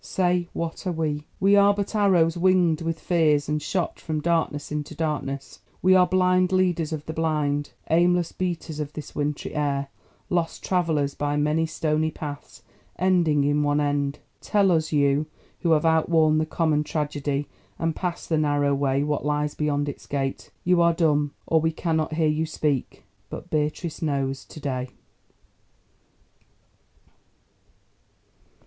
Say—what 0.03 0.87
are 0.87 0.91
we? 0.91 1.27
We 1.39 1.55
are 1.55 1.75
but 1.75 1.93
arrows 1.93 2.35
winged 2.35 2.81
with 2.81 2.99
fears 2.99 3.47
and 3.47 3.61
shot 3.61 3.99
from 3.99 4.19
darkness 4.19 4.71
into 4.71 4.95
darkness; 4.95 5.59
we 5.83 5.93
are 5.93 6.07
blind 6.07 6.51
leaders 6.51 6.91
of 6.91 7.05
the 7.05 7.13
blind, 7.13 7.73
aimless 7.87 8.31
beaters 8.31 8.79
of 8.79 8.93
this 8.93 9.13
wintry 9.13 9.53
air; 9.53 9.89
lost 10.27 10.63
travellers 10.63 11.13
by 11.13 11.37
many 11.37 11.67
stony 11.67 12.09
paths 12.09 12.63
ending 12.97 13.43
in 13.43 13.61
one 13.61 13.79
end. 13.79 14.17
Tell 14.41 14.71
us, 14.71 14.91
you, 14.91 15.27
who 15.59 15.73
have 15.73 15.85
outworn 15.85 16.39
the 16.39 16.47
common 16.47 16.83
tragedy 16.83 17.47
and 17.77 17.95
passed 17.95 18.27
the 18.27 18.39
narrow 18.39 18.73
way, 18.73 19.03
what 19.03 19.23
lies 19.23 19.53
beyond 19.53 19.87
its 19.87 20.07
gate? 20.07 20.49
You 20.63 20.81
are 20.81 20.95
dumb, 20.95 21.35
or 21.45 21.61
we 21.61 21.71
cannot 21.71 22.13
hear 22.15 22.27
you 22.27 22.47
speak. 22.47 23.03
But 23.29 23.51
Beatrice 23.51 24.01
knows 24.01 24.45
to 24.45 24.59
day! 24.59 24.89